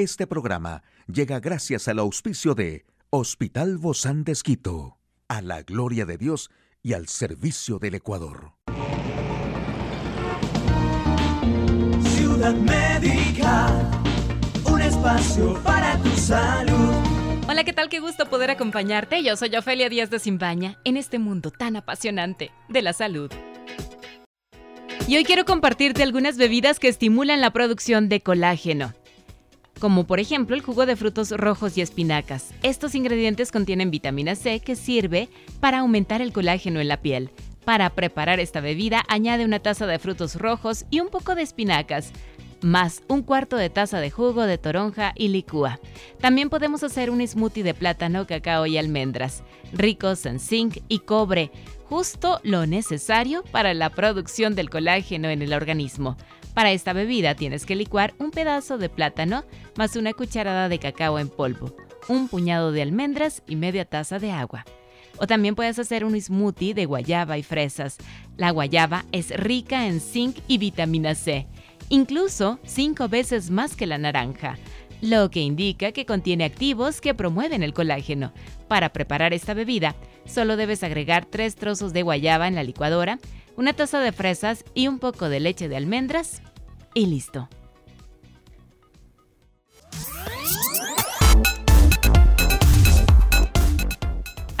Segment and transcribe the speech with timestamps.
[0.00, 4.96] Este programa llega gracias al auspicio de Hospital Bozán de Esquito,
[5.28, 6.50] a la gloria de Dios
[6.82, 8.54] y al servicio del Ecuador.
[12.02, 13.90] Ciudad Médica,
[14.64, 16.94] un espacio para tu salud.
[17.46, 17.90] Hola, ¿qué tal?
[17.90, 19.22] Qué gusto poder acompañarte.
[19.22, 23.30] Yo soy Ofelia Díaz de Simbaña en este mundo tan apasionante de la salud.
[25.06, 28.94] Y hoy quiero compartirte algunas bebidas que estimulan la producción de colágeno
[29.80, 32.52] como por ejemplo el jugo de frutos rojos y espinacas.
[32.62, 37.30] Estos ingredientes contienen vitamina C que sirve para aumentar el colágeno en la piel.
[37.64, 42.12] Para preparar esta bebida, añade una taza de frutos rojos y un poco de espinacas,
[42.62, 45.80] más un cuarto de taza de jugo de toronja y licúa.
[46.20, 49.42] También podemos hacer un smoothie de plátano, cacao y almendras,
[49.72, 51.50] ricos en zinc y cobre,
[51.84, 56.16] justo lo necesario para la producción del colágeno en el organismo.
[56.54, 59.44] Para esta bebida tienes que licuar un pedazo de plátano
[59.76, 61.74] más una cucharada de cacao en polvo,
[62.08, 64.64] un puñado de almendras y media taza de agua.
[65.18, 67.98] O también puedes hacer un smoothie de guayaba y fresas.
[68.36, 71.46] La guayaba es rica en zinc y vitamina C,
[71.90, 74.56] incluso cinco veces más que la naranja,
[75.02, 78.32] lo que indica que contiene activos que promueven el colágeno.
[78.68, 83.18] Para preparar esta bebida, solo debes agregar tres trozos de guayaba en la licuadora,
[83.56, 86.40] una taza de fresas y un poco de leche de almendras
[86.94, 87.48] y listo.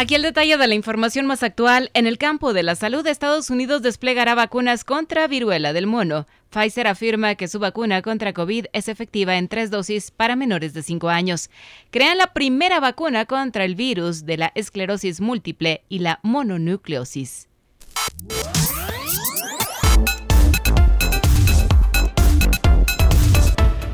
[0.00, 1.90] Aquí el detalle de la información más actual.
[1.92, 6.26] En el campo de la salud, Estados Unidos desplegará vacunas contra viruela del mono.
[6.50, 10.82] Pfizer afirma que su vacuna contra COVID es efectiva en tres dosis para menores de
[10.82, 11.48] 5 años.
[11.92, 17.48] Crean la primera vacuna contra el virus de la esclerosis múltiple y la mononucleosis.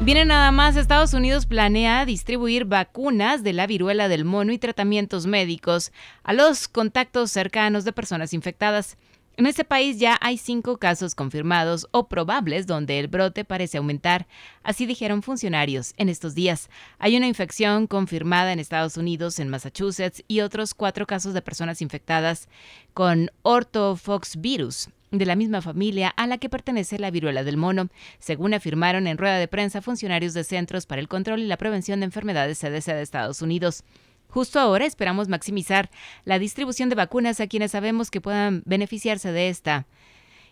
[0.01, 5.27] Viene nada más, Estados Unidos planea distribuir vacunas de la viruela del mono y tratamientos
[5.27, 8.97] médicos a los contactos cercanos de personas infectadas.
[9.39, 14.27] En ese país ya hay cinco casos confirmados o probables donde el brote parece aumentar,
[14.63, 16.71] así dijeron funcionarios en estos días.
[16.99, 21.83] Hay una infección confirmada en Estados Unidos, en Massachusetts, y otros cuatro casos de personas
[21.83, 22.49] infectadas
[22.95, 28.55] con ortofoxvirus de la misma familia a la que pertenece la viruela del mono, según
[28.55, 32.07] afirmaron en rueda de prensa funcionarios de Centros para el Control y la Prevención de
[32.07, 33.85] Enfermedades CDC de Estados Unidos.
[34.29, 35.91] Justo ahora esperamos maximizar
[36.25, 39.87] la distribución de vacunas a quienes sabemos que puedan beneficiarse de esta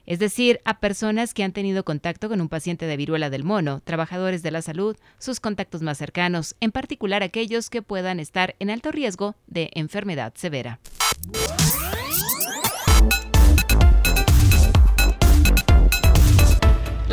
[0.07, 3.81] es decir, a personas que han tenido contacto con un paciente de viruela del mono,
[3.81, 8.71] trabajadores de la salud, sus contactos más cercanos, en particular aquellos que puedan estar en
[8.71, 10.79] alto riesgo de enfermedad severa.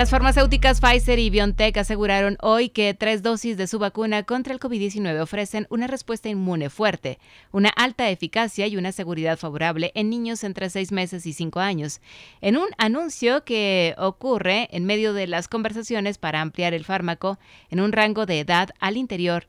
[0.02, 4.60] Las farmacéuticas Pfizer y BioNTech aseguraron hoy que tres dosis de su vacuna contra el
[4.60, 7.20] COVID-19 ofrecen una respuesta inmune fuerte,
[7.52, 12.02] una alta eficacia y una seguridad favorable en niños entre seis meses y cinco años,
[12.42, 17.38] en un anuncio que ocurre en medio de las conversaciones para ampliar el fármaco
[17.70, 19.46] en un rango de edad al interior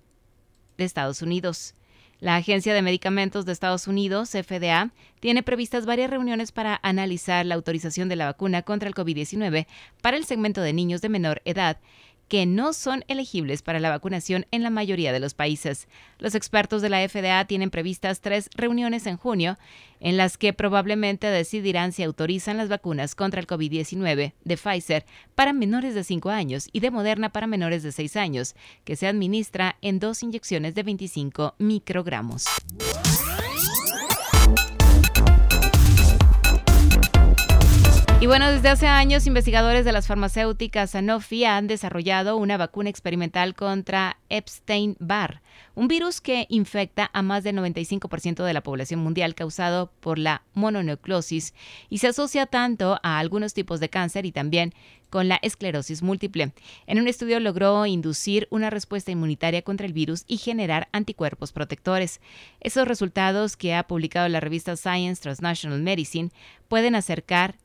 [0.77, 1.75] de Estados Unidos.
[2.23, 7.57] La Agencia de Medicamentos de Estados Unidos, FDA, tiene previstas varias reuniones para analizar la
[7.57, 9.67] autorización de la vacuna contra el COVID-19
[10.03, 11.81] para el segmento de niños de menor edad
[12.33, 15.87] que no son elegibles para la vacunación en la mayoría de los países.
[16.19, 19.59] Los expertos de la FDA tienen previstas tres reuniones en junio
[20.01, 25.05] en las que probablemente decidirán si autorizan las vacunas contra el COVID-19 de Pfizer
[25.35, 28.55] para menores de 5 años y de Moderna para menores de 6 años,
[28.85, 32.47] que se administra en dos inyecciones de 25 microgramos.
[38.23, 43.57] Y bueno, desde hace años, investigadores de las farmacéuticas Sanofi han desarrollado una vacuna experimental
[43.57, 45.43] contra Epstein-Barr,
[45.75, 50.45] un virus que infecta a más del 95% de la población mundial causado por la
[50.55, 51.53] mononucleosis
[51.91, 54.73] y se asocia tanto a algunos tipos de cáncer y también
[55.11, 56.53] con la esclerosis múltiple.
[56.87, 62.21] En un estudio logró inducir una respuesta inmunitaria contra el virus y generar anticuerpos protectores.
[62.61, 66.31] Esos resultados que ha publicado la revista Science Transnational Medicine
[66.69, 67.57] pueden acercar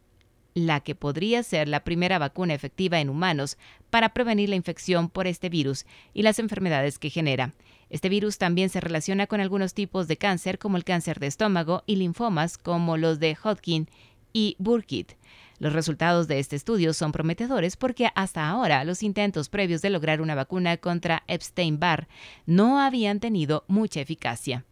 [0.57, 3.57] la que podría ser la primera vacuna efectiva en humanos
[3.91, 7.53] para prevenir la infección por este virus y las enfermedades que genera.
[7.91, 11.83] Este virus también se relaciona con algunos tipos de cáncer como el cáncer de estómago
[11.85, 13.87] y linfomas como los de Hodgkin
[14.33, 15.13] y Burkitt.
[15.59, 20.21] Los resultados de este estudio son prometedores porque hasta ahora los intentos previos de lograr
[20.21, 22.07] una vacuna contra Epstein-Barr
[22.47, 24.65] no habían tenido mucha eficacia.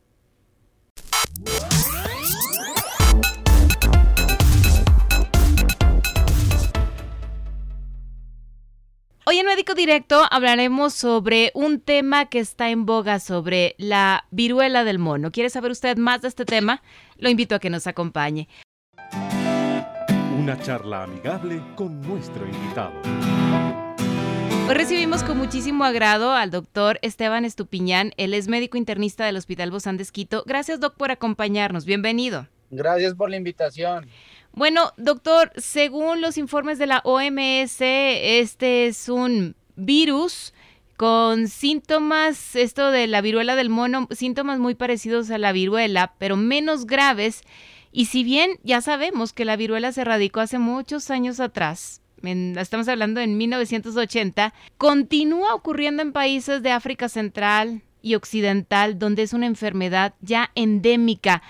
[9.28, 14.84] Hoy en Médico Directo hablaremos sobre un tema que está en boga sobre la viruela
[14.84, 15.32] del mono.
[15.32, 16.84] ¿Quiere saber usted más de este tema?
[17.18, 18.48] Lo invito a que nos acompañe.
[20.38, 22.94] Una charla amigable con nuestro invitado.
[24.70, 28.12] Hoy recibimos con muchísimo agrado al doctor Esteban Estupiñán.
[28.18, 30.44] Él es médico internista del Hospital Bozán de Esquito.
[30.46, 31.86] Gracias, doc, por acompañarnos.
[31.86, 32.48] Bienvenido.
[32.70, 34.08] Gracias por la invitación.
[34.56, 40.54] Bueno, doctor, según los informes de la OMS, este es un virus
[40.96, 46.38] con síntomas, esto de la viruela del mono, síntomas muy parecidos a la viruela, pero
[46.38, 47.42] menos graves.
[47.92, 52.88] Y si bien ya sabemos que la viruela se erradicó hace muchos años atrás, estamos
[52.88, 59.48] hablando en 1980, continúa ocurriendo en países de África Central y Occidental, donde es una
[59.48, 61.42] enfermedad ya endémica.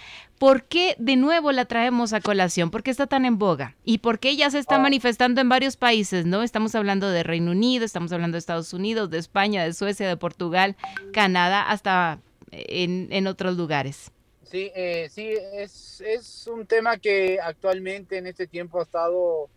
[0.45, 2.69] ¿Por qué de nuevo la traemos a colación?
[2.69, 3.75] ¿Por qué está tan en boga?
[3.83, 4.79] ¿Y por qué ya se está ah.
[4.79, 6.27] manifestando en varios países?
[6.27, 6.43] ¿no?
[6.43, 10.17] Estamos hablando de Reino Unido, estamos hablando de Estados Unidos, de España, de Suecia, de
[10.17, 10.75] Portugal,
[11.11, 12.19] Canadá, hasta
[12.51, 14.11] en, otros lugares.
[14.43, 19.49] Sí, eh, sí, es, es un tema que actualmente en este tiempo ha estado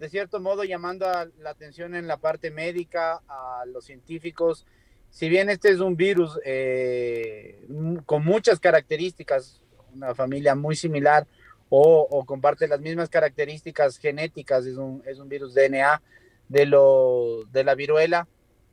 [0.00, 1.04] de cierto modo llamando
[1.40, 4.64] la atención en la parte médica, a los científicos.
[5.10, 7.68] Si bien este es un virus eh,
[8.06, 9.62] con muchas características,
[9.94, 11.26] una familia muy similar
[11.74, 16.02] o, comparte las mismas características genéticas, es un, es un virus DNA
[16.48, 18.28] de, lo, de la viruela.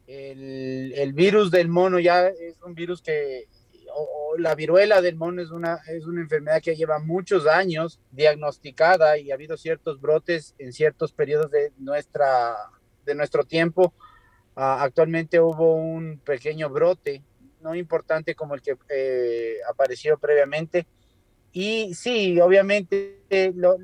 [0.06, 3.48] El, el, virus del mono ya es un virus que
[4.38, 9.32] la viruela del mono es una, es una enfermedad que lleva muchos años diagnosticada y
[9.32, 12.56] ha habido ciertos brotes en ciertos periodos de, nuestra,
[13.06, 13.94] de nuestro tiempo.
[14.56, 17.24] Ah, actualmente hubo un pequeño brote,
[17.62, 20.86] no importante como el que eh, apareció previamente.
[21.52, 23.24] Y sí, obviamente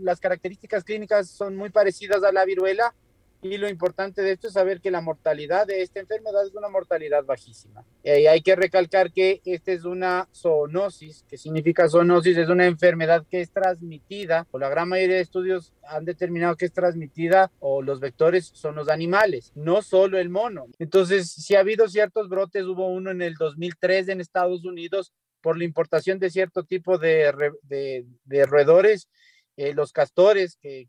[0.01, 2.93] las características clínicas son muy parecidas a la viruela,
[3.41, 6.67] y lo importante de esto es saber que la mortalidad de esta enfermedad es una
[6.67, 7.85] mortalidad bajísima.
[8.03, 13.23] Y hay que recalcar que esta es una zoonosis, que significa zoonosis, es una enfermedad
[13.29, 17.83] que es transmitida, o la gran mayoría de estudios han determinado que es transmitida o
[17.83, 20.65] los vectores son los animales, no solo el mono.
[20.79, 25.13] Entonces, si ha habido ciertos brotes, hubo uno en el 2003 en Estados Unidos
[25.45, 27.31] por la importación de cierto tipo de,
[27.61, 29.07] de, de roedores
[29.57, 30.87] eh, los castores que,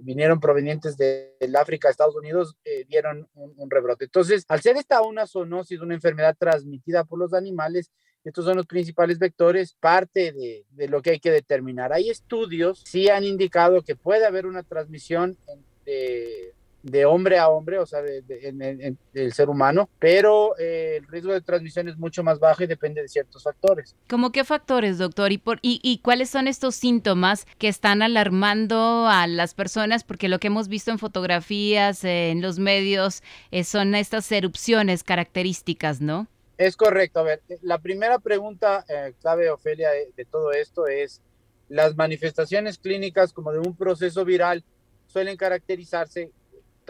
[0.00, 4.06] vinieron provenientes del África Estados Unidos eh, dieron un, rebrote.
[4.06, 7.92] Entonces, al ser esta una zoonosis, una enfermedad transmitida por los animales,
[8.24, 11.92] estos son los principales vectores, parte de, de, lo que hay que determinar.
[11.92, 15.36] Hay estudios, sí han indicado que puede haber una transmisión
[15.84, 21.06] de, de hombre a hombre, o sea, de, en, el ser humano, pero eh, el
[21.08, 23.94] riesgo de transmisión es mucho más bajo y depende de ciertos factores.
[24.08, 25.32] ¿Cómo qué factores, doctor?
[25.32, 30.04] ¿Y, por, y, cuáles son estos síntomas que están alarmando a las personas?
[30.04, 36.00] Porque lo que hemos visto en fotografías, en los medios, eh, son estas erupciones características,
[36.00, 36.28] ¿no?
[36.56, 37.20] Es correcto.
[37.20, 38.84] A ver, eh, la primera pregunta
[39.20, 41.20] clave, Ofelia, de todo esto es,
[41.68, 44.64] las manifestaciones clínicas como de un proceso viral
[45.06, 46.30] suelen caracterizarse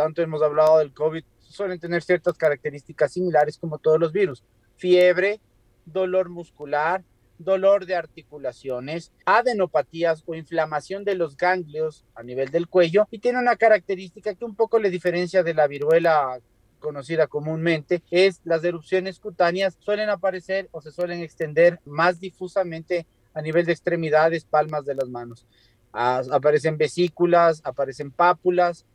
[0.01, 4.43] tanto hemos hablado del COVID, suelen tener ciertas características similares como todos los virus.
[4.77, 5.41] Fiebre,
[5.85, 7.05] dolor muscular,
[7.37, 13.41] dolor de articulaciones, adenopatías o inflamación de los ganglios a nivel del cuello y tiene
[13.41, 16.41] una característica que un poco le diferencia de la viruela
[16.79, 23.43] conocida comúnmente, es las erupciones cutáneas suelen aparecer o se suelen extender más difusamente a
[23.43, 25.47] nivel de extremidades, palmas de las manos.
[25.93, 28.87] Aparecen vesículas, aparecen pápulas,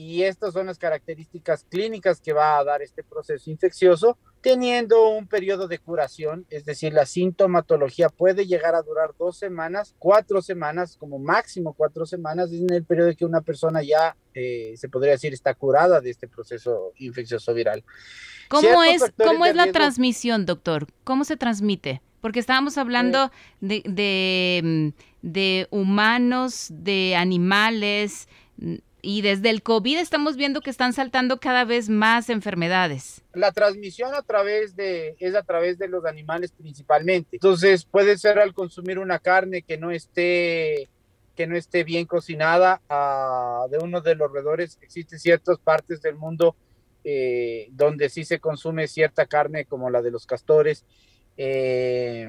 [0.00, 5.26] y estas son las características clínicas que va a dar este proceso infeccioso, teniendo un
[5.26, 10.96] periodo de curación, es decir, la sintomatología puede llegar a durar dos semanas, cuatro semanas,
[10.96, 15.12] como máximo cuatro semanas, es en el periodo que una persona ya, eh, se podría
[15.12, 17.84] decir, está curada de este proceso infeccioso viral.
[18.48, 20.86] ¿Cómo es, ¿cómo es la transmisión, doctor?
[21.04, 22.00] ¿Cómo se transmite?
[22.22, 23.30] Porque estábamos hablando
[23.60, 24.88] de, de, mm,
[25.20, 28.28] de humanos, de animales,
[29.02, 33.22] y desde el COVID estamos viendo que están saltando cada vez más enfermedades.
[33.32, 37.36] La transmisión a través de es a través de los animales principalmente.
[37.36, 40.88] Entonces puede ser al consumir una carne que no esté
[41.36, 42.82] que no esté bien cocinada
[43.70, 44.78] de uno de los roedores.
[44.82, 46.54] Existen ciertas partes del mundo
[47.02, 50.84] eh, donde sí se consume cierta carne como la de los castores.
[51.38, 52.28] Eh,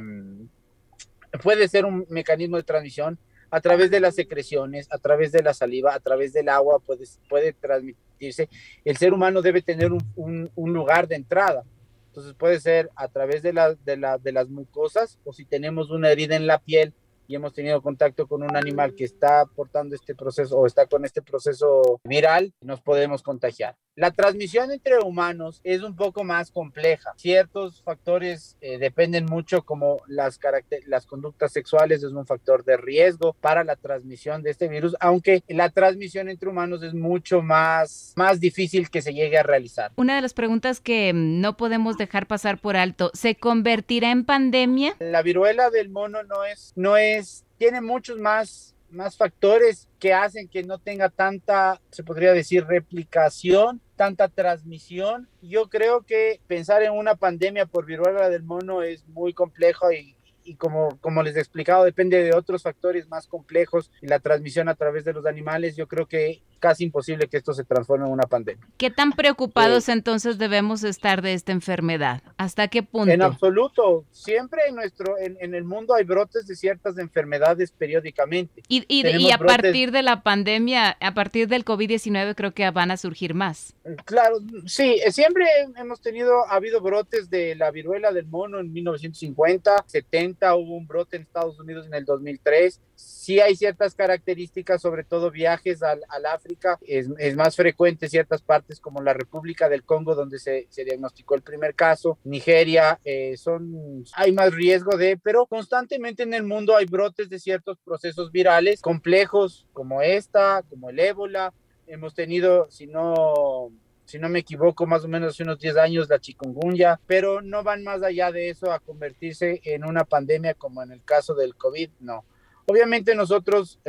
[1.44, 3.20] puede ser un mecanismo de transmisión
[3.52, 7.54] a través de las secreciones, a través de la saliva, a través del agua puede,
[7.54, 8.50] transmitirse.
[8.86, 11.64] El ser humano debe tener un, lugar de entrada.
[12.08, 13.54] Entonces puede ser a través de,
[13.84, 16.94] de las mucosas o si tenemos una herida en la piel
[17.28, 21.06] y hemos tenido contacto con un animal que está portando este proceso o está con
[21.06, 23.78] este proceso viral, nos podemos contagiar.
[23.96, 27.12] La transmisión entre humanos es un poco más compleja.
[27.18, 30.40] Ciertos factores eh, dependen mucho como las,
[30.88, 35.44] las conductas sexuales es un factor de riesgo para la transmisión de este virus, aunque
[35.50, 39.92] la transmisión entre humanos es mucho más, más difícil que se llegue a realizar.
[39.98, 44.96] Una de las preguntas que no podemos dejar pasar por alto, ¿se convertirá en pandemia?
[45.00, 50.48] La viruela del mono no es, no es, tiene muchos más más factores que hacen
[50.48, 55.30] que no tenga tanta, se podría decir, replicación, tanta transmisión.
[55.42, 60.16] Yo creo que pensar en una pandemia por viruela del mono es muy complejo y,
[60.44, 64.70] y como, como les he explicado, depende de otros factores más complejos y la transmisión
[64.70, 68.14] a través de los animales, yo creo que casi imposible que esto se transforme en
[68.14, 68.66] una pandemia.
[68.78, 72.22] ¿Qué tan preocupados eh, entonces debemos estar de esta enfermedad?
[72.38, 73.12] ¿Hasta qué punto?
[73.12, 74.06] En absoluto.
[74.12, 78.62] Siempre en nuestro, en, el mundo hay brotes de ciertas enfermedades periódicamente.
[78.70, 82.98] Y, y, a partir de la pandemia, a partir del COVID-19 creo que van a
[82.98, 83.74] surgir más.
[84.06, 84.38] Claro,
[84.68, 90.56] sí, siempre hemos tenido, ha habido brotes de la viruela del mono en 1950, 70
[90.56, 92.80] hubo un brote en Estados Unidos en el 2003.
[92.96, 96.51] Sí hay ciertas características, sobre todo viajes al, al África
[96.82, 101.36] es, es, más frecuente en ciertas partes como la República del Congo, donde se, diagnosticó
[101.36, 106.76] el primer caso, Nigeria, eh, son, hay más riesgo de, pero constantemente en el mundo
[106.76, 111.54] hay brotes de ciertos procesos virales complejos como esta, como el ébola.
[111.88, 113.72] Hemos tenido, si no
[114.12, 117.64] si no me equivoco, más o menos hace unos 10 años la chikungunya, pero no
[117.64, 121.56] van más allá de eso a convertirse en una pandemia como en el caso del
[121.56, 122.26] COVID, no.
[122.72, 123.82] Obviamente nosotros,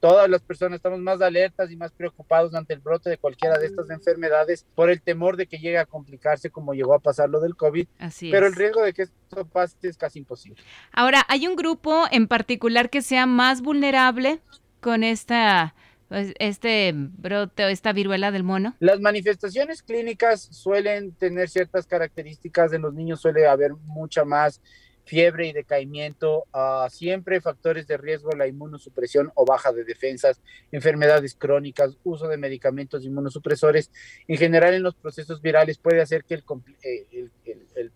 [0.00, 3.64] todas las personas estamos más alertas y más preocupados ante el brote de cualquiera de
[3.64, 7.40] estas enfermedades por el temor de que llegue a complicarse como llegó a pasar lo
[7.40, 7.88] del COVID.
[7.98, 10.62] Así pero el riesgo de que esto pase es casi imposible.
[10.92, 14.40] Ahora, ¿hay un grupo en particular que sea más vulnerable
[14.80, 15.74] con esta
[16.08, 18.76] pues, este brote o esta viruela del mono?
[18.78, 24.60] Las manifestaciones clínicas suelen tener ciertas características, en los niños suele haber mucha más
[25.08, 31.34] fiebre y decaimiento, uh, siempre factores de riesgo, la inmunosupresión o baja de defensas, enfermedades
[31.34, 33.90] crónicas, uso de medicamentos inmunosupresores.
[34.28, 36.44] En general, en los procesos virales puede hacer que el,
[36.82, 37.30] eh, el, el,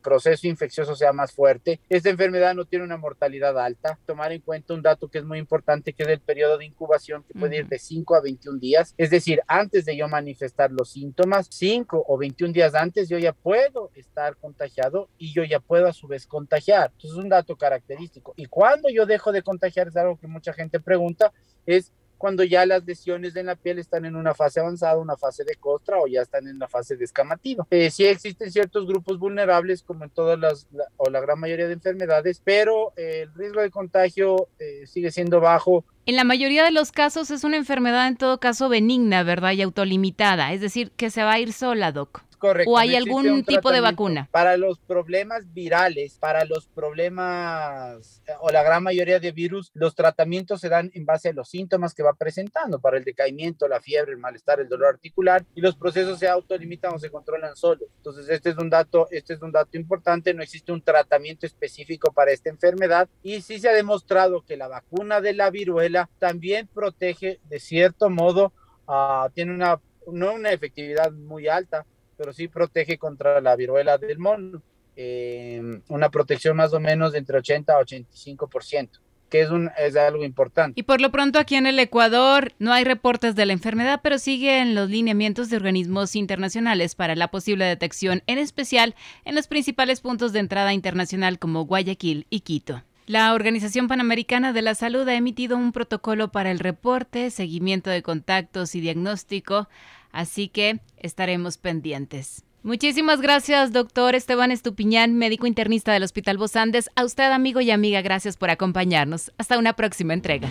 [0.02, 1.80] proceso infeccioso sea más fuerte.
[1.88, 3.98] Esta enfermedad no tiene una mortalidad alta.
[4.04, 7.24] Tomar en cuenta un dato que es muy importante, que es el periodo de incubación,
[7.24, 8.94] que puede ir de 5 a 21 días.
[8.98, 13.32] Es decir, antes de yo manifestar los síntomas, 5 o 21 días antes, yo ya
[13.32, 18.34] puedo estar contagiado y yo ya puedo a su vez contagiar es un dato característico.
[18.36, 21.32] Y cuando yo dejo de contagiar, es algo que mucha gente pregunta,
[21.66, 25.42] es cuando ya las lesiones en la piel están en una fase avanzada, una fase
[25.42, 27.66] de costra o ya están en la fase de escamatido.
[27.68, 31.72] Eh, sí existen ciertos grupos vulnerables, como en todas las, o la gran mayoría de
[31.72, 35.84] enfermedades, pero eh, el riesgo de contagio eh, sigue siendo bajo.
[36.06, 39.50] En la mayoría de los casos es una enfermedad en todo caso benigna, ¿verdad?
[39.50, 42.22] Y autolimitada, es decir, que se va a ir sola, Doc.
[42.66, 44.28] ¿O hay algún tipo de vacuna?
[44.30, 50.60] Para los problemas virales, para los problemas o la gran mayoría de virus, los tratamientos
[50.60, 54.12] se dan en base a los síntomas que va presentando, para el decaimiento, la fiebre,
[54.12, 57.88] el malestar, el dolor articular, y los procesos se autolimitan o se controlan solos.
[57.98, 62.12] Entonces, este es un dato, este es un dato importante, no existe un tratamiento específico
[62.12, 66.68] para esta enfermedad y sí se ha demostrado que la vacuna de la viruela también
[66.68, 68.52] protege de cierto modo,
[68.88, 69.80] uh, tiene una
[70.10, 71.86] no una efectividad muy alta,
[72.22, 74.62] pero sí protege contra la viruela del mono.
[74.94, 79.96] Em, una protección más o menos de entre 80 a 85%, que es, un, es
[79.96, 80.78] algo importante.
[80.78, 84.18] Y por lo pronto aquí en el Ecuador no hay reportes de la enfermedad, pero
[84.18, 90.00] siguen los lineamientos de organismos internacionales para la posible detección, en especial en los principales
[90.00, 92.84] puntos de entrada internacional como Guayaquil y Quito.
[93.06, 98.02] La Organización Panamericana de la Salud ha emitido un protocolo para el reporte, seguimiento de
[98.02, 99.68] contactos y diagnóstico
[100.12, 102.44] así que estaremos pendientes.
[102.62, 106.90] Muchísimas gracias, doctor Esteban Estupiñán, médico internista del Hospital Bos Andes.
[106.94, 109.32] A usted, amigo y amiga, gracias por acompañarnos.
[109.36, 110.48] Hasta una próxima entrega.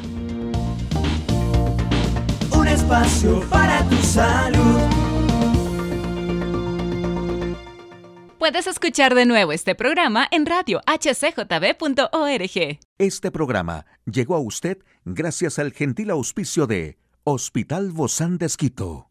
[2.51, 4.81] Un espacio para tu salud.
[8.37, 12.79] Puedes escuchar de nuevo este programa en radio hcjb.org.
[12.97, 19.10] Este programa llegó a usted gracias al gentil auspicio de Hospital Bozán Quito